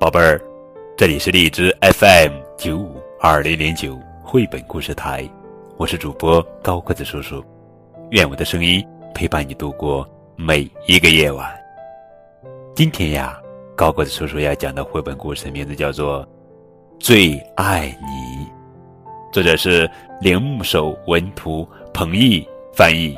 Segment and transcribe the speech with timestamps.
[0.00, 0.40] 宝贝儿，
[0.96, 5.28] 这里是荔枝 FM 九五二零零九绘本故事台，
[5.76, 7.44] 我是主播高个子叔叔，
[8.08, 8.82] 愿我的声音
[9.14, 11.46] 陪伴你度过每一个夜晚。
[12.74, 13.38] 今天呀，
[13.76, 16.24] 高个子叔叔要讲的绘本故事名字叫做
[16.98, 18.46] 《最爱你》，
[19.30, 19.86] 作者是
[20.22, 22.42] 铃木守文图，彭毅
[22.72, 23.14] 翻译。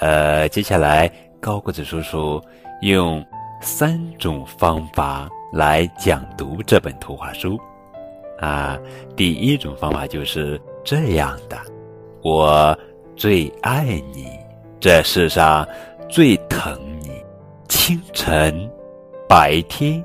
[0.00, 1.06] 呃，接下来
[1.38, 2.42] 高个子叔叔
[2.80, 3.22] 用。
[3.60, 7.58] 三种方法来讲读这本图画书，
[8.38, 8.78] 啊，
[9.16, 11.56] 第一种方法就是这样的：
[12.22, 12.76] 我
[13.16, 14.38] 最爱你，
[14.78, 15.66] 这世上
[16.08, 17.10] 最疼你，
[17.68, 18.70] 清晨、
[19.28, 20.02] 白天、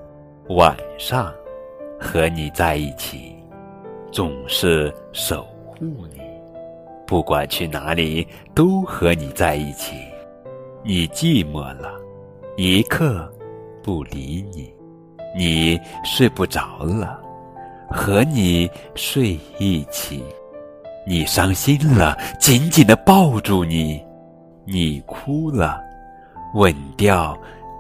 [0.49, 1.31] 晚上，
[1.99, 3.35] 和你在一起，
[4.12, 6.21] 总是守护你，
[7.05, 9.95] 不管去哪里都和你在一起。
[10.85, 11.93] 你寂寞了，
[12.57, 13.31] 一刻。
[13.84, 14.73] 不理你，
[15.35, 17.20] 你睡不着了，
[17.91, 20.23] 和你睡一起；
[21.05, 24.01] 你伤心了，紧紧的抱住你；
[24.65, 25.81] 你哭了，
[26.55, 27.37] 吻掉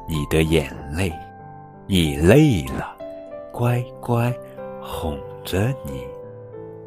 [0.09, 1.09] 你的眼泪；
[1.87, 2.93] 你累了，
[3.53, 4.31] 乖乖
[4.81, 6.03] 哄着你；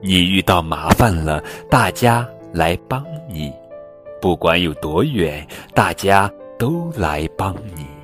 [0.03, 3.51] 你遇到麻烦了，大家来帮你；
[4.21, 7.96] 不管有多远，大家都来帮你。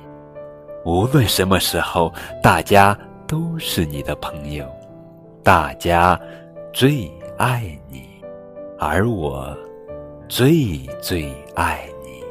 [0.85, 4.65] 无论什么时候，大家都是你的朋友，
[5.41, 6.19] 大家
[6.73, 8.03] 最爱你，
[8.77, 9.55] 而我
[10.27, 12.21] 最最爱你。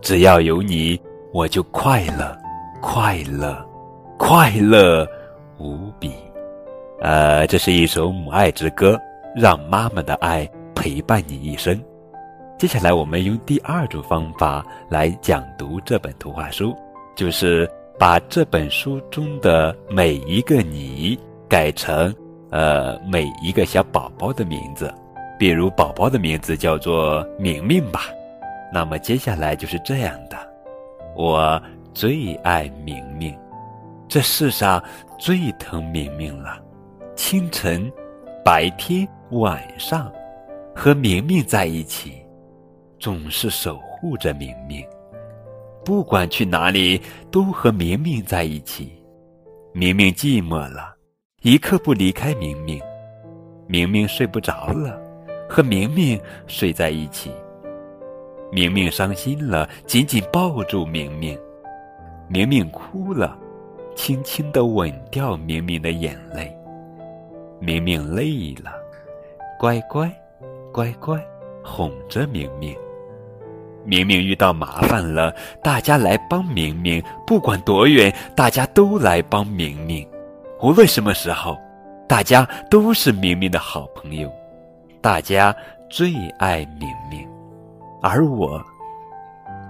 [0.00, 0.98] 只要有你，
[1.30, 2.34] 我就快乐，
[2.80, 3.54] 快乐，
[4.18, 5.06] 快乐
[5.58, 6.10] 无比。
[7.02, 8.98] 呃，这是一首母爱之歌，
[9.36, 11.78] 让妈妈的爱陪伴你一生。
[12.56, 16.74] 接下来，我们用第二种方法来讲读这本图画书，
[17.14, 17.70] 就是。
[18.00, 22.10] 把这本书中的每一个你改成，
[22.48, 24.90] 呃，每一个小宝宝的名字，
[25.38, 28.04] 比如宝宝的名字叫做明明吧。
[28.72, 30.38] 那么接下来就是这样的：
[31.14, 31.62] 我
[31.92, 33.38] 最爱明明，
[34.08, 34.82] 这世上
[35.18, 36.58] 最疼明明了。
[37.14, 37.92] 清晨、
[38.42, 40.10] 白天、晚上，
[40.74, 42.14] 和明明在一起，
[42.98, 44.82] 总是守护着明明。
[45.84, 48.92] 不管去哪里，都和明明在一起。
[49.72, 50.94] 明明寂寞了，
[51.42, 52.80] 一刻不离开明明。
[53.66, 55.00] 明明睡不着了，
[55.48, 57.30] 和明明睡在一起。
[58.52, 61.38] 明明伤心了，紧紧抱住明明。
[62.28, 63.38] 明明哭了，
[63.94, 66.52] 轻轻的吻掉明明的眼泪。
[67.60, 68.72] 明明累了，
[69.58, 70.10] 乖乖，
[70.72, 71.24] 乖乖，
[71.62, 72.76] 哄着明明。
[73.84, 80.06] 明明遇到麻烦了，大家来帮明明，不管多远，大家都来帮明明。
[80.60, 81.56] 无论什么时候，
[82.06, 84.30] 大家都是明明的好朋友。
[85.00, 85.54] 大家
[85.88, 87.26] 最爱明明，
[88.02, 88.62] 而我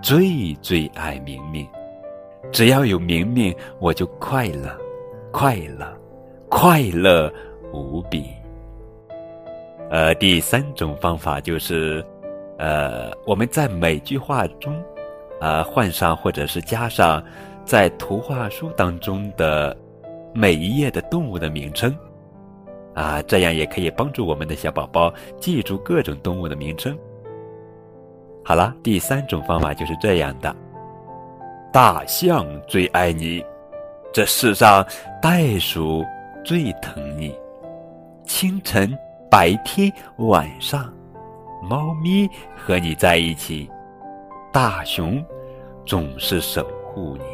[0.02, 1.66] 最最爱明明。
[2.50, 4.76] 只要有明明，我就快乐，
[5.30, 5.96] 快乐，
[6.48, 7.32] 快乐
[7.72, 8.26] 无比。
[9.88, 12.04] 呃，第三种方法就是。
[12.60, 14.70] 呃，我们在每句话中，
[15.40, 17.24] 呃，换上或者是加上，
[17.64, 19.74] 在图画书当中的
[20.34, 21.96] 每一页的动物的名称，
[22.92, 26.94] 啊，这样也可以帮助我们的小宝宝记住各种动物的名称。
[28.44, 30.54] 好了，第三种方法就是这样的：
[31.72, 33.42] 大象最爱你，
[34.12, 34.84] 这世上
[35.22, 36.04] 袋鼠
[36.44, 37.34] 最疼你，
[38.24, 38.94] 清晨、
[39.30, 40.92] 白天、晚上。
[41.62, 43.68] 猫咪和你在一起，
[44.52, 45.24] 大熊
[45.84, 47.24] 总是守护你，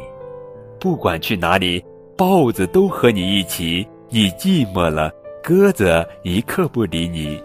[0.79, 1.83] 不管去哪里，
[2.15, 3.87] 豹子都和你一起。
[4.09, 5.11] 你寂寞了，
[5.43, 7.37] 鸽子一刻不理你；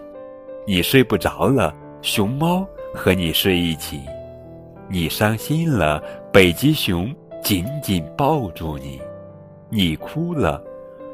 [0.65, 3.97] 你睡不着了，熊猫和你睡一起；
[4.87, 6.01] 你伤心了，
[6.31, 8.97] 北极熊紧紧抱住你；
[9.69, 10.63] 你哭了，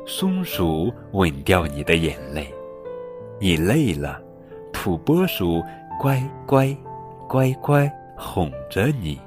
[0.05, 2.43] 松鼠吻掉你的眼泪；
[3.39, 4.21] 你累了。
[4.81, 5.61] 土拨鼠
[5.99, 6.73] 乖乖
[7.27, 9.19] 乖乖哄着你，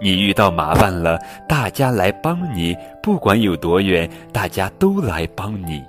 [0.00, 5.80] 你遇到麻烦了，大家来帮你，不管有多远，大家都来帮你。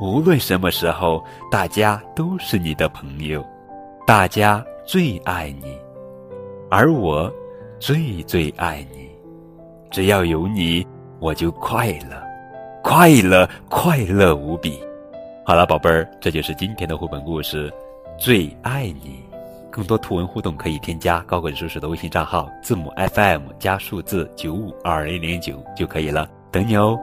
[0.00, 1.20] 无论什么时候，
[1.50, 3.44] 大家都是你的朋友，
[4.06, 5.76] 大家最爱你，
[6.70, 7.28] 而我
[7.80, 9.08] 最最爱你。
[9.90, 10.86] 只要有你，
[11.18, 12.22] 我就快乐，
[12.84, 14.78] 快乐，快乐无比。
[15.44, 17.68] 好了，宝贝儿，这就是今天的绘本故事。
[18.18, 19.22] 最爱你，
[19.70, 26.28] 更多图文互动可以添加高管叔叔的微信账号，字母 FM 加数字九五二零零九就可以了。
[26.50, 26.98] 等你哦。